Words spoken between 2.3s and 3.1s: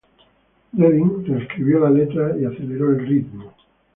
y aceleró el